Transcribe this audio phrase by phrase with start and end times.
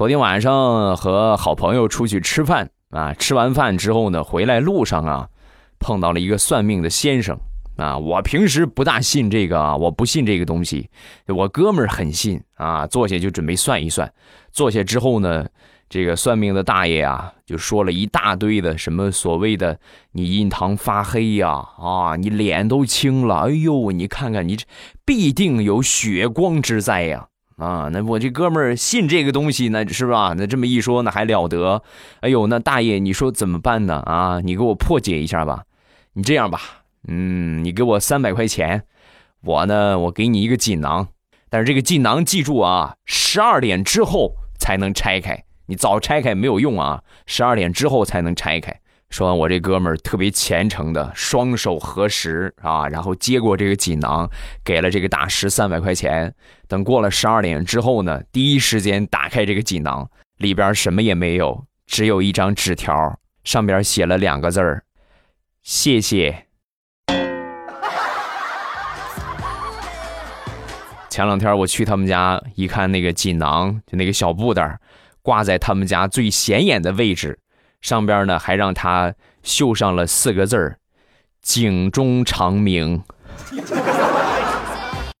[0.00, 5.28] 昨天晚上和好朋友出去吃饭啊，吃完饭之后呢，回来路上啊，
[5.78, 7.38] 碰到了一个算命的先生
[7.76, 7.98] 啊。
[7.98, 10.88] 我平时不大信这个啊，我不信这个东西。
[11.26, 14.10] 我哥们儿很信啊，坐下就准备算一算。
[14.50, 15.46] 坐下之后呢，
[15.90, 19.78] 这个算命的大爷啊，就说了一大堆的什么所谓的
[20.12, 24.64] 你印堂发黑呀，啊，你脸都青了，哎呦，你看看你这
[25.04, 27.26] 必定有血光之灾呀。
[27.60, 30.34] 啊，那我这哥们儿信这个东西，那是吧？
[30.34, 31.82] 那这么一说，那还了得？
[32.20, 33.96] 哎呦，那大爷，你说怎么办呢？
[34.06, 35.64] 啊，你给我破解一下吧。
[36.14, 36.58] 你这样吧，
[37.06, 38.84] 嗯，你给我三百块钱，
[39.42, 41.08] 我呢，我给你一个锦囊，
[41.50, 48.80] 但是这个锦囊记住啊，十二点之后才能拆开，你早拆开没有用啊，十二点之后才能拆开。
[49.10, 54.30] 说完，我这哥们儿特别虔诚的双手合十啊，然后接过这个锦囊，
[54.64, 56.32] 给了这个大师三百块钱。
[56.68, 64.84] 等过了十二点之后呢，第一时间打开这个锦囊，里边什么也没有，只有一张纸条，上边写了两个字儿：
[65.60, 66.46] 谢谢。
[71.08, 74.78] 前两天我去他们家一看，那个锦囊就那个小布袋
[75.20, 77.40] 挂在他们家最显眼的位置。
[77.80, 80.78] 上边呢还让他绣上了四个字儿
[81.42, 83.02] ：“警钟长鸣。”